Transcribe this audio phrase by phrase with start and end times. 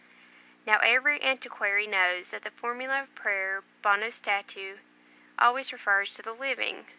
[0.65, 4.79] "Now every antiquary knows that the formula of prayer 'bono statu'
[5.37, 6.87] always refers to the living.